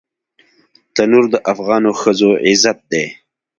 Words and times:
تنور 0.95 1.25
د 1.33 1.35
افغانو 1.51 1.91
ښځو 2.01 2.29
عزت 2.47 2.77
دی 2.91 3.05